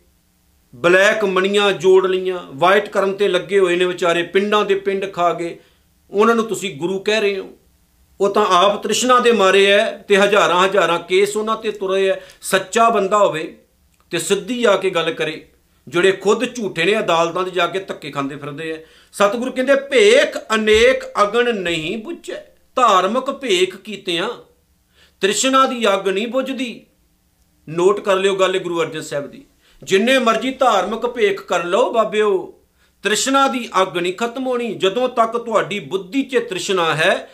[0.75, 5.33] ਬਲੈਕ ਮਣੀਆਂ ਜੋੜ ਲਈਆਂ, ਵਾਈਟ ਕਰਨ ਤੇ ਲੱਗੇ ਹੋਏ ਨੇ ਵਿਚਾਰੇ, ਪਿੰਡਾਂ ਦੇ ਪਿੰਡ ਖਾ
[5.35, 5.59] ਗਏ।
[6.11, 7.51] ਉਹਨਾਂ ਨੂੰ ਤੁਸੀਂ ਗੁਰੂ ਕਹਿ ਰਹੇ ਹੋ।
[8.21, 12.15] ਉਹ ਤਾਂ ਆਪ ਤ੍ਰਿਸ਼ਨਾ ਦੇ ਮਾਰੇ ਐ ਤੇ ਹਜ਼ਾਰਾਂ ਹਜ਼ਾਰਾਂ ਕੇਸ ਉਹਨਾਂ ਤੇ ਤੁਰੇ ਐ।
[12.43, 13.59] ਸੱਚਾ ਬੰਦਾ ਹੋਵੇ
[14.11, 15.49] ਤੇ ਸਿੱਧੀ ਆ ਕੇ ਗੱਲ ਕਰੇ।
[15.89, 18.77] ਜਿਹੜੇ ਖੁਦ ਝੂਠੇ ਨੇ, ਅਦਾਲਤਾਂ 'ਚ ਜਾ ਕੇ ਧੱਕੇ ਖਾਂਦੇ ਫਿਰਦੇ ਐ।
[19.13, 22.43] ਸਤਿਗੁਰੂ ਕਹਿੰਦੇ, ਭੇਖ ਅਨੇਕ ਅਗਨ ਨਹੀਂ ਬੁੱਝੈ।
[22.77, 24.29] ਧਾਰਮਿਕ ਭੇਖ ਕੀਤਿਆਂ
[25.21, 26.87] ਤ੍ਰਿਸ਼ਨਾ ਦੀ ਅੱਗ ਨਹੀਂ ਬੁੱਝਦੀ।
[27.71, 29.45] ਨੋਟ ਕਰ ਲਿਓ ਗੱਲ ਗੁਰੂ ਅਰਜਨ ਸਾਹਿਬ ਦੀ।
[29.83, 32.61] ਜਿੰਨੇ ਮਰਜ਼ੀ ਧਾਰਮਿਕ ਭੇਖ ਕਰ ਲਓ ਬਾਬਿਓ,
[33.03, 37.31] ਤ੍ਰਿਸ਼ਨਾ ਦੀ ਅੱਗ ਨਹੀਂ ਖਤਮ ਹੋਣੀ। ਜਦੋਂ ਤੱਕ ਤੁਹਾਡੀ ਬੁੱਧੀ 'ਚ ਤ੍ਰਿਸ਼ਨਾ ਹੈ,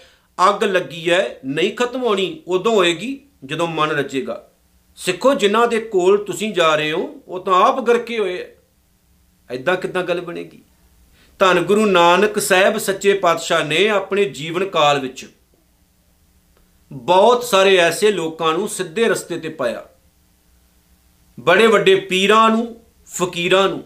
[0.49, 4.51] ਅੱਗ ਲੱਗੀ ਹੈ, ਨਹੀਂ ਖਤਮ ਹੋਣੀ, ਉਦੋਂ ਹੋਏਗੀ, ਜਦੋਂ ਮਨ ਰਚੇਗਾ।
[4.97, 8.47] ਸਿੱਖੋ, ਜਿਨ੍ਹਾਂ ਦੇ ਕੋਲ ਤੁਸੀਂ ਜਾ ਰਹੇ ਹੋ, ਉਹ ਤਾਂ ਆਪ ਗਰਕੇ ਹੋਏ
[9.51, 10.63] ਐਦਾਂ ਕਿਦਾਂ ਗੱਲ ਬਣੇਗੀ?
[11.39, 15.27] ਧੰਨ ਗੁਰੂ ਨਾਨਕ ਸਾਹਿਬ ਸੱਚੇ ਪਾਤਸ਼ਾਹ ਨੇ ਆਪਣੇ ਜੀਵਨ ਕਾਲ ਵਿੱਚ
[16.93, 19.85] ਬਹੁਤ ਸਾਰੇ ਐਸੇ ਲੋਕਾਂ ਨੂੰ ਸਿੱਧੇ ਰਸਤੇ ਤੇ ਪਾਇਆ।
[21.39, 22.77] ਬੜੇ ਵੱਡੇ ਪੀਰਾਂ ਨੂੰ,
[23.09, 23.83] ਫਕੀਰਾਂ ਨੂੰ,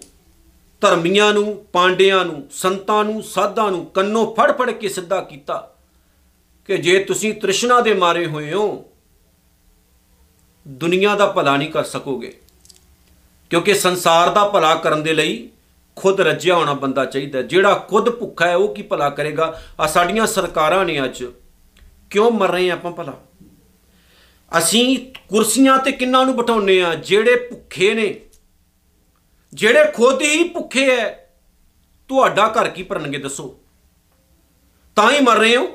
[0.82, 5.56] ਧਰਮੀਆਂ ਨੂੰ, ਪਾਂਡਿਆਂ ਨੂੰ, ਸੰਤਾਂ ਨੂੰ, ਸਾਧਾਂ ਨੂੰ ਕੰਨੋਂ ਫੜ ਫੜ ਕੇ ਸਿੱਧਾ ਕੀਤਾ
[6.68, 8.84] ਕਿ ਜੇ ਤੁਸੀਂ ਤ੍ਰਿਸ਼ਨਾ ਦੇ ਮਾਰੇ ਹੋਏ ਹੋ,
[10.68, 12.32] ਦੁਨੀਆ ਦਾ ਭਲਾ ਨਹੀਂ ਕਰ ਸਕੋਗੇ।
[13.50, 15.48] ਕਿਉਂਕਿ ਸੰਸਾਰ ਦਾ ਭਲਾ ਕਰਨ ਦੇ ਲਈ
[15.96, 19.60] ਖੁਦ ਰੱਜਿਆ ਹੋਣਾ ਬੰਦਾ ਚਾਹੀਦਾ ਜਿਹੜਾ ਖੁਦ ਭੁੱਖਾ ਹੈ, ਉਹ ਕੀ ਭਲਾ ਕਰੇਗਾ?
[19.80, 21.24] ਆ ਸਾਡੀਆਂ ਸਰਕਾਰਾਂ ਨੇ ਅੱਜ
[22.10, 23.12] ਕਿਉਂ ਮਰ ਰਹੇ ਆਪਾਂ ਭਲਾ?
[24.52, 28.14] ਅਸੀਂ ਕੁਰਸੀਆਂ ਤੇ ਕਿੰਨਾਂ ਨੂੰ ਬਿਠਾਉਨੇ ਆ ਜਿਹੜੇ ਭੁੱਖੇ ਨੇ।
[29.52, 31.08] ਜਿਹੜੇ ਖੁਦ ਹੀ ਭੁੱਖੇ ਐ,
[32.10, 33.54] ਤੁਹਾਡਾ ਘਰ ਕੀ ਭਰਨਗੇ ਦੱਸੋ?
[34.96, 35.66] ਤਾਂ ਹੀ ਮਰ ਰਹੇ ਹੋ।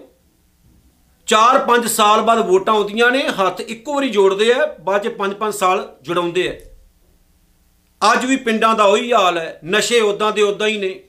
[1.27, 5.87] 4-5 ਸਾਲ ਬਾਅਦ ਵੋਟਾਂ ਆਉਂਦੀਆਂ ਨੇ, ਹੱਥ ਇੱਕੋ ਵਾਰੀ ਜੋੜਦੇ ਆ ਬਾਅਦ ਚ 5-5 ਸਾਲ
[6.01, 10.99] ਜੁੜਾਉਂਦੇ ਆ ਅੱਜ ਵੀ ਪਿੰਡਾਂ ਦਾ ਉਹੀ ਹਾਲ ਹੈ ਨਸ਼ੇ ਉਦਾਂ ਦੇ ਉਦਾਂ ਹੀ ਨੇ।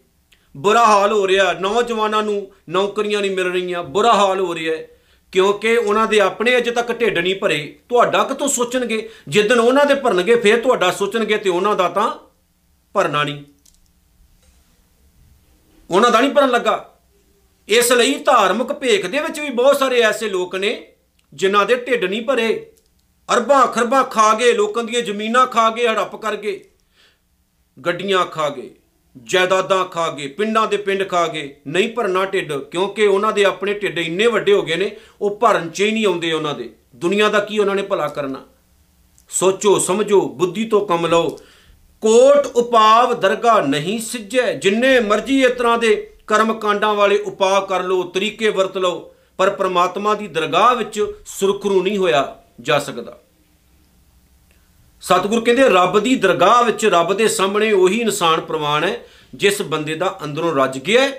[0.54, 4.88] ਬੁਰਾ ਹਾਲ ਹੋ ਰਿਹਾ, ਨੌਜਵਾਨਾਂ ਨੂੰ ਨੌਕਰੀਆਂ ਨਹੀਂ ਮਿਲ ਰਹੀਆਂ, ਬੁਰਾ ਹਾਲ ਹੋ ਰਿਹਾ ਹੈ
[5.36, 9.08] ਕਿਉਂਕਿ ਉਹਨਾਂ ਦੇ ਆਪਣੇ ਅਜੇ ਤੱਕ ਢਿੱਡ ਨਹੀਂ ਭਰੇ। ਤੁਹਾਡਾ ਕਿਤੋਂ ਸੋਚਣਗੇ?
[9.28, 12.10] ਜਿੱਦਨ ਉਹਨਾਂ ਦੇ ਭਰਨਗੇ, ਫਿਰ ਤੁਹਾਡਾ ਸੋਚਣਗੇ ਤੇ ਉਹਨਾਂ ਦਾ ਤਾਂ
[12.94, 13.44] ਭਰਨਾ ਨਹੀਂ।
[15.90, 16.76] ਉਹਨਾਂ ਦਾ ਨਹੀਂ ਭਰਨ ਲੱਗਾ।
[17.68, 20.92] ਇਸ ਲਈ ਧਾਰਮਿਕ ਭੇਖ ਦੇ ਵਿੱਚ ਵੀ ਬਹੁਤ ਸਾਰੇ ਐਸੇ ਲੋਕ ਨੇ
[21.32, 22.72] ਜਿਨ੍ਹਾਂ ਦੇ ਢਿੱਡ ਨਹੀਂ ਭਰੇ।
[23.28, 26.60] ਅਰਬਾਂ ਖਰਬਾਂ ਖਾ ਗਏ, ਲੋਕਾਂ ਦੀਆਂ ਜ਼ਮੀਨਾਂ ਖਾ ਗਏ, ਹੜੱਪ ਕਰ ਗਏ,
[27.86, 28.70] ਗੱਡੀਆਂ ਖਾ ਗਏ।
[29.24, 33.74] ਜਾਇਦਾਦਾਂ ਖਾ ਗਏ, ਪਿੰਡਾਂ ਦੇ ਪਿੰਡ ਖਾ ਗਏ। ਨਹੀਂ ਭਰਨਾ ਢਿੱਡ, ਕਿਉਂਕਿ ਉਹਨਾਂ ਦੇ ਆਪਣੇ
[33.74, 37.28] ਢਿੱਡ ਇੰਨੇ ਵੱਡੇ ਹੋ ਗਏ ਨੇ, ਉਹ ਭਰਨ 'ਚ ਹੀ ਨਹੀਂ ਆਉਂਦੇ ਉਹਨਾਂ ਦੇ। ਦੁਨੀਆ
[37.28, 38.44] ਦਾ ਕੀ ਉਹਨਾਂ ਨੇ ਭਲਾ ਕਰਨਾ?
[39.28, 41.38] ਸੋਚੋ, ਸਮਝੋ, ਬੁੱਧੀ ਤੋਂ ਕੰਮ ਲਓ।
[42.00, 47.82] ਕੋਟ ਉਪਾਵ ਦਰਗਾ ਨਹੀਂ ਸਿੱਜੈ ਜਿੰਨੇ ਮਰਜ਼ੀ ਇਸ ਤਰ੍ਹਾਂ ਦੇ ਕਰਮ ਕਾਂਡਾਂ ਵਾਲੇ ਉਪਾਅ ਕਰ
[47.82, 53.18] ਲਓ, ਤਰੀਕੇ ਵਰਤ ਲਓ, ਪਰ ਪ੍ਰਮਾਤਮਾ ਦੀ ਦਰਗਾਹ ਵਿੱਚ ਸੁਰਖਰੂ ਨਹੀਂ ਹੋਇਆ ਜਾ ਸਕਦਾ।
[55.02, 58.96] ਸਤਿਗੁਰ ਕਹਿੰਦੇ, ਰੱਬ ਦੀ ਦਰਗਾਹ ਵਿੱਚ ਰੱਬ ਦੇ ਸਾਹਮਣੇ ਉਹੀ ਇਨਸਾਨ ਪ੍ਰਵਾਨ ਹੈ,
[59.34, 61.12] ਜਿਸ ਬੰਦੇ ਦਾ ਅੰਦਰੋਂ ਰੱਜ ਗਿਆ ਹੈ,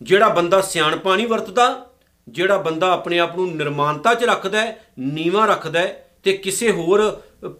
[0.00, 1.86] ਜਿਹੜਾ ਬੰਦਾ ਸਿਆਣਪਾ ਨਹੀਂ ਵਰਤਦਾ,
[2.28, 7.10] ਜਿਹੜਾ ਬੰਦਾ ਆਪਣੇ ਆਪ ਨੂੰ ਨਿਰਮਾਨਤਾ 'ਚ ਰੱਖਦਾ ਹੈ, ਨੀਵਾ ਰੱਖਦਾ ਹੈ ਤੇ ਕਿਸੇ ਹੋਰ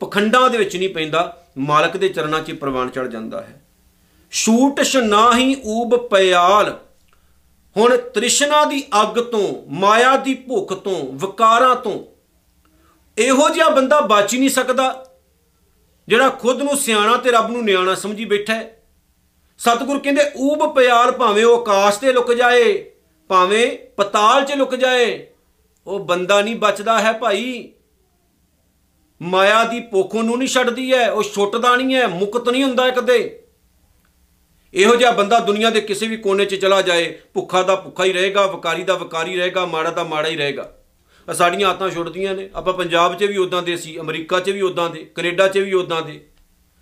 [0.00, 3.60] ਪਖੰਡਾਂ ਦੇ ਵਿੱਚ ਨਹੀਂ ਪੈਂਦਾ, ਮਾਲਕ ਦੇ ਚਰਨਾਂ 'ਚ ਪ੍ਰਵਾਨ ਚੜ ਜਾਂਦਾ ਹੈ।
[4.32, 6.76] ਛੂਟਛ ਨਾਹੀ ਊਬ ਪਿਆਲ
[7.76, 11.98] ਹੁਣ ਤ੍ਰਿਸ਼ਨਾ ਦੀ ਅੱਗ ਤੋਂ, ਮਾਇਆ ਦੀ ਭੁੱਖ ਤੋਂ, ਵਿਕਾਰਾਂ ਤੋਂ,
[13.16, 15.05] ਇਹੋ ਜਿਹਾ ਬੰਦਾ ਬਚ ਹੀ ਨਹੀਂ ਸਕਦਾ
[16.08, 18.82] ਜਿਹੜਾ ਖੁਦ ਨੂੰ ਸਿਆਣਾ ਤੇ ਰੱਬ ਨੂੰ ਨਿਆਣਾ ਸਮਝੀ ਬੈਠਾ ਹੈ।
[19.58, 22.90] ਸਤਿਗੁਰ ਕਹਿੰਦੇ, ਊਬ ਪਿਆਲ ਭਾਵੇਂ ਉਹ ਆਕਾਸ਼ ਤੇ ਲੁਕ ਜਾਏ,
[23.28, 25.26] ਭਾਵੇਂ ਪਤਾਲ 'ਚ ਲੁਕ ਜਾਏ,
[25.86, 27.72] ਉਹ ਬੰਦਾ ਨਹੀਂ ਬਚਦਾ ਹੈ ਭਾਈ।
[29.22, 33.42] ਮਾਇਆ ਦੀ ਭੁੱਖ ਨੂੰ ਨਹੀਂ ਛੱਡਦੀ ਹੈ, ਉਹ ਛੁੱਟਦਾ ਨਹੀਂ ਹੈ, ਮੁਕਤ ਨਹੀਂ ਹੁੰਦਾ ਕਦੇ
[34.74, 38.12] ਇਹੋ ਜਿਹਾ ਬੰਦਾ ਦੁਨੀਆ ਦੇ ਕਿਸੇ ਵੀ ਕੋਨੇ 'ਚ ਚਲਾ ਜਾਏ, ਭੁੱਖਾ ਦਾ ਭੁੱਖਾ ਹੀ
[38.12, 40.75] ਰਹੇਗਾ, ਵਕਾਰੀ ਦਾ ਵਕਾਰੀ ਰਹੇਗਾ, ਮਾੜਾ ਦਾ ਮਾੜਾ ਹੀ ਰਹੇਗਾ। ਆਹ
[41.32, 44.90] ਸਾਡੀਆਂ ਆਤਾਂ ਛੁੱਟਦੀਆਂ ਨੇ। ਆਪਾਂ ਪੰਜਾਬ 'ਚ ਵੀ ਉਦਾਂ ਦੇ ਸੀ, ਅਮਰੀਕਾ 'ਚ ਵੀ ਉਦਾਂ
[44.90, 46.20] ਦੇ, ਕੈਨੇਡਾ 'ਚ ਵੀ ਉਦਾਂ ਦੇ।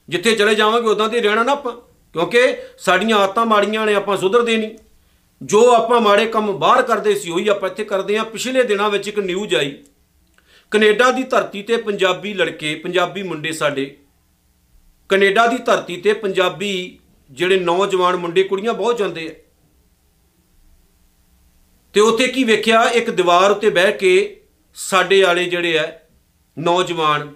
[0.09, 1.73] ਜਿੱਥੇ ਚਲੇ ਜਾਵਾਂਗੇ ਉਦਾਂ ਦੇ ਰਹਿਣਾ ਨਾ ਆਪਾਂ।
[2.13, 4.71] ਕਿਉਂਕਿ ਸਾਡੀਆਂ ਆਤਾਂ ਮਾੜੀਆਂ ਨੇ, ਆਪਾਂ ਸੁਧਰਦੇ ਨਹੀਂ।
[5.43, 9.09] ਜੋ ਆਪਾਂ ਮਾੜੇ ਕੰਮ ਬਾਹਰ ਕਰਦੇ ਸੀ, ਉਹੀ ਆਪਾਂ ਇੱਥੇ ਕਰਦੇ ਹਾਂ। ਪਿਛਲੇ ਦਿਨਾਂ ਵਿੱਚ
[9.09, 9.79] ਇੱਕ ਨਿਊਜ਼ ਆਈ।
[10.71, 13.97] ਕੈਨੇਡਾ ਦੀ ਧਰਤੀ ਤੇ ਪੰਜਾਬੀ ਲੜਕੇ, ਪੰਜਾਬੀ ਮੁੰਡੇ ਸਾਡੇ।
[15.09, 16.99] ਕੈਨੇਡਾ ਦੀ ਧਰਤੀ ਤੇ ਪੰਜਾਬੀ
[17.31, 19.44] ਜਿਹੜੇ ਨੌਜਵਾਨ ਮੁੰਡੇ, ਕੁੜੀਆਂ ਬਹੁਤ ਜਾਂਦੇ ਆ।
[21.95, 22.83] ਤੇ ਉੱਥੇ ਕੀ ਵੇਖਿਆ?
[22.83, 24.41] ਇੱਕ ਦੀਵਾਰ ਉੱਤੇ ਬਹਿ ਕੇ
[24.75, 25.93] ਸਾਡੇ ਵਾਲੇ ਜਿਹੜੇ ਆ
[26.59, 27.35] ਨੌਜਵਾਨ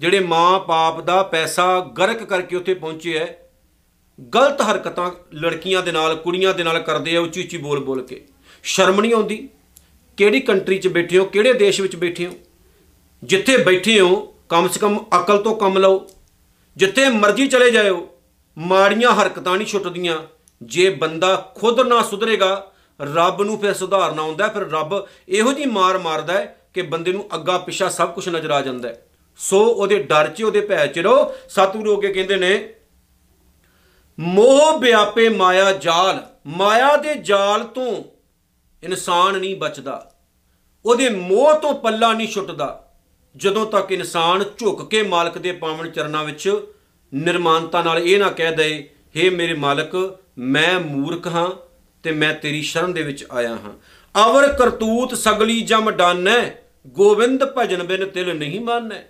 [0.00, 3.26] ਜਿਹੜੇ ਮਾਂ ਬਾਪ ਦਾ ਪੈਸਾ ਗਰਕ ਕਰਕੇ ਉੱਥੇ ਪਹੁੰਚੇ ਆ
[4.34, 8.24] ਗਲਤ ਹਰਕਤਾਂ ਲੜਕੀਆਂ ਦੇ ਨਾਲ, ਕੁੜੀਆਂ ਦੇ ਨਾਲ ਕਰਦੇ ਆ ਉੱਚੀ ਉੱਚੀ ਬੋਲ ਬੋਲ ਕੇ।
[8.62, 9.48] ਸ਼ਰਮ ਨਹੀਂ ਆਉਂਦੀ?
[10.16, 11.24] ਕਿਹੜੀ ਕੰਟਰੀ 'ਚ ਬੈਠੇ ਹੋ?
[11.24, 12.32] ਕਿਹੜੇ ਦੇਸ਼ ਵਿੱਚ ਬੈਠੇ ਹੋ?
[13.24, 16.06] ਜਿੱਥੇ ਬੈਠੇ ਹੋ, ਕਮ ਸੇ ਕਮ ਅਕਲ ਤੋਂ ਕੰਮ ਲਓ।
[16.76, 18.08] ਜਿੱਥੇ ਮਰਜ਼ੀ ਚਲੇ ਜਾਇਓ,
[18.58, 20.18] ਮਾੜੀਆਂ ਹਰਕਤਾਂ ਨਹੀਂ ਛੁੱਟਦੀਆਂ।
[20.62, 22.69] ਜੇ ਬੰਦਾ ਖੁਦ ਨਾ ਸੁਧਰੇਗਾ
[23.00, 27.12] ਰੱਬ ਨੂੰ ਫਿਰ ਸੁਧਾਰਨਾ ਆਉਂਦਾ ਹੈ, ਫਿਰ ਰੱਬ ਇਹੋ ਜੀ ਮਾਰ ਮਾਰਦਾ ਹੈ ਕਿ ਬੰਦੇ
[27.12, 29.02] ਨੂੰ ਅੱਗਾ ਪਿਛਾ ਸਭ ਕੁਝ ਨਜ਼ਰ ਆ ਜਾਂਦਾ ਹੈ।
[29.38, 32.74] ਸੋ ਉਹਦੇ ਡਰ 'ਚ ਉਹਦੇ ਭੈ 'ਚ ਰਹੋ। ਸਤਿਗੁਰੂ ਅੱਗੇ ਕਹਿੰਦੇ ਨੇ
[34.18, 38.04] ਮੋਹ ਵਿਆਪੇ ਮਾਇਆ ਜਾਲ ਮਾਇਆ ਦੇ ਜਾਲ ਤੋਂ
[38.82, 40.12] ਇਨਸਾਨ ਨਹੀਂ ਬਚਦਾ।
[40.84, 42.86] ਉਹਦੇ ਮੋਹ ਤੋਂ ਪੱਲਾ ਨਹੀਂ ਛੁੱਟਦਾ।
[43.36, 46.62] ਜਦੋਂ ਤੱਕ ਇਨਸਾਨ ਝੁੱਕ ਕੇ ਮਾਲਕ ਦੇ ਪਾਵਨ ਚਰਨਾਂ ਵਿੱਚ
[47.14, 51.69] ਨਿਰਮਾਨਤਾ ਨਾਲ ਇਹ ਨਾ ਕਹਿ ਦਏ हे ਮੇਰੇ ਮਾਲਕ ਮੈਂ ਮੂਰਖ ਹਾਂ
[52.02, 53.72] ਤੇ ਮੈਂ ਤੇਰੀ ਸ਼ਰਨ ਦੇ ਵਿੱਚ ਆਇਆ ਹਾਂ।
[54.14, 56.50] ਅਵਰ ਕਰਤੂਤ ਸਗਲੀ ਜਮ ਡਾਨੈ,
[56.86, 59.00] ਗੋਬਿੰਦ ਭਜਨ ਬਿਨ ਤਿਲ ਨਹੀਂ ਮਾਨੈ।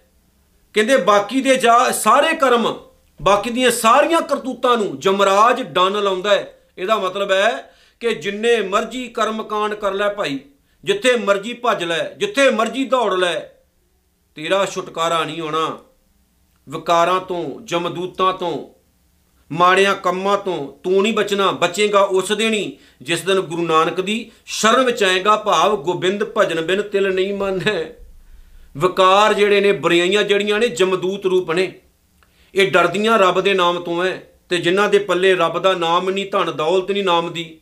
[0.74, 2.74] ਕਹਿੰਦੇ ਬਾਕੀ ਦੇ ਜਾ ਸਾਰੇ ਕਰਮ,
[3.20, 9.08] ਬਾਕੀ ਦੀਆਂ ਸਾਰੀਆਂ ਕਰਤੂਤਾਂ ਨੂੰ ਜਮਰਾਜ ਡੰਨ ਲਾਉਂਦਾ ਹੈ। ਇਹਦਾ ਮਤਲਬ ਹੈ ਕਿ ਜਿੰਨੇ ਮਰਜ਼ੀ
[9.08, 10.38] ਕਰਮ ਕਾਂਡ ਕਰ ਲੈ ਭਾਈ,
[10.84, 13.40] ਜਿੱਥੇ ਮਰਜ਼ੀ ਭੱਜ ਲੈ, ਜਿੱਥੇ ਮਰਜ਼ੀ ਦੌੜ ਲੈ,
[14.34, 15.78] ਤੇਰਾ ਛੁਟਕਾਰਾ ਨਹੀਂ ਹੋਣਾ।
[16.68, 18.79] ਵਿਕਾਰਾਂ ਤੋਂ, ਜਮਦੂਤਾਂ ਤੋਂ
[19.52, 24.30] ਮਾੜਿਆਂ ਕੰਮਾਂ ਤੋਂ ਤੂੰ ਨਹੀਂ ਬਚਣਾ, ਬਚੇਗਾ ਉਸ ਦਿਨ ਹੀ, ਜਿਸ ਦਿਨ ਗੁਰੂ ਨਾਨਕ ਦੀ
[24.46, 27.84] ਸ਼ਰਨ ਵਿੱਚ ਆਏਗਾ, ਭਾਵ ਗੋਬਿੰਦ ਭਜਨ ਬਿਨ ਤਿਲ ਨਹੀਂ ਮੰਨੈ।
[28.76, 31.72] ਵਿਕਾਰ ਜਿਹੜੇ ਨੇ ਬੁਰਾਈਆਂ ਜਿਹੜੀਆਂ ਨੇ, ਜਮਦੂਤ ਰੂਪ ਨੇ।
[32.54, 36.26] ਇਹ ਡਰਦੀਆਂ ਰੱਬ ਦੇ ਨਾਮ ਤੋਂ ਹੈ ਤੇ ਜਿਨ੍ਹਾਂ ਦੇ ਪੱਲੇ ਰੱਬ ਦਾ ਨਾਮ ਨਹੀਂ
[36.32, 37.60] ਧਨ ਦੌਲਤ ਨਹੀਂ ਨਾਮ ਦੀ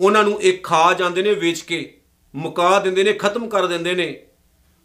[0.00, 2.00] ਉਹਨਾਂ ਨੂੰ ਇਹ ਖਾ ਜਾਂਦੇ ਨੇ, ਵੇਚ ਕੇ,
[2.34, 4.25] ਮੁਕਾ ਦਿੰਦੇ ਨੇ, ਖਤਮ ਕਰ ਦਿੰਦੇ ਨੇ।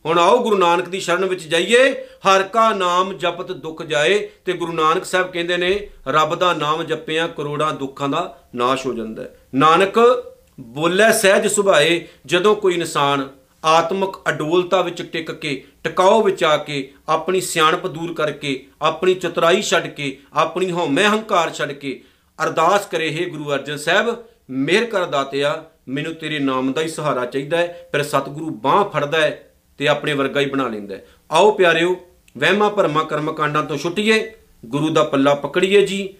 [0.06, 1.92] ਹੁਣ ਆਓ ਗੁਰੂ ਨਾਨਕ ਦੀ ਸ਼ਰਨ ਵਿੱਚ ਜਾਈਏ।
[2.28, 6.84] ਹਰ ਕਾ ਨਾਮ ਜਪਤ ਦੁੱਖ ਜਾਏ ਤੇ ਗੁਰੂ ਨਾਨਕ ਸਾਹਿਬ ਕਹਿੰਦੇ ਨੇ, ਰੱਬ ਦਾ ਨਾਮ
[6.84, 10.00] ਜਪਿਆਂ ਕਰੋੜਾਂ ਦੁੱਖਾਂ ਦਾ ਨਾਸ਼ ਹੋ ਜਾਂਦਾ ਹੈ। ਨਾਨਕ,
[10.60, 13.30] ਬੋਲੇ ਸਹਿਜ ਸੁਭਾਏ, ਜਦੋਂ ਕੋਈ ਇਨਸਾਨ
[13.66, 19.62] ਆਤਮਿਕ ਅਡੋਲਤਾ ਵਿੱਚ ਟਿਕ ਕੇ, ਟਿਕਾਓ ਵਿੱਚ ਆ ਕੇ, ਆਪਣੀ ਸਿਆਣਪ ਦੂਰ ਕਰਕੇ, ਆਪਣੀ ਚਤੁਰਾਈ
[19.62, 22.02] ਛੱਡ ਕੇ, ਆਪਣੀ ਹਉਮੈ ਹੰਕਾਰ ਛੱਡ ਕੇ
[22.44, 27.26] ਅਰਦਾਸ ਕਰੇ, ਹੈ ਗੁਰੂ ਅਰਜਨ ਸਾਹਿਬ, ਮਿਹਰ ਕਰ ਦਾਤਿਆ, ਮੈਨੂੰ ਤੇਰੇ ਨਾਮ ਦਾ ਹੀ ਸਹਾਰਾ
[27.26, 29.51] ਚਾਹੀਦਾ ਹੈ, ਫਿਰ ਸਤਿਗੁਰੂ ਬਾਹ ਫੜਦਾ ਹੈ
[29.82, 31.96] ਤੇ ਆਪਣੇ ਵਰਗਾ ਹੀ ਬਣਾ ਲੈਂਦਾ ਹੈ। ਆਓ ਪਿਆਰਿਓ,
[32.38, 34.32] ਵਹਿਮਾਂ ਭਰਮਾਂ ਕਰਮ ਕਾਂਡਾਂ ਤੋਂ ਛੁੱਟੀਏ,
[34.65, 36.13] ਗੁਰੂ ਦਾ ਪੱਲਾ ਪਕੜੀਏ ਜੀ।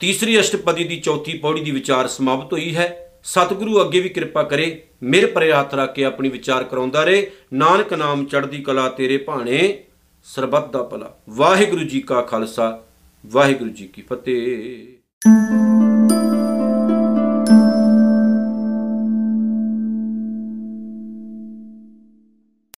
[0.00, 4.82] ਤੀਸਰੀ ਅਸ਼ਟਪਦੀ ਦੀ ਚੌਥੀ ਪੌੜੀ ਦੀ ਵਿਚਾਰ ਸਮਾਪਤ ਹੋਈ ਹੈ। ਸਤਿਗੁਰੂ ਅੱਗੇ ਵੀ ਕਿਰਪਾ ਕਰੇ,
[5.02, 9.84] ਮਿਹਰ ਭਰੇ ਹੱਥ ਰੱਖ ਕੇ ਆਪਣੀ ਵਿਚਾਰ ਕਰਾਉਂਦਾ ਰਹੇ। ਨਾਨਕ ਨਾਮ ਚੜ੍ਹਦੀ ਕਲਾ ਤੇਰੇ ਭਾਣੇ,
[10.24, 12.84] ਸਰਬੱਤ ਦਾ ਭਲਾ। ਵਾਹਿਗੁਰੂ ਜੀ ਕਾ ਖਾਲਸਾ,
[13.26, 15.95] ਵਾਹਿਗੁਰੂ ਜੀ ਕੀ ਫਤਿਹ।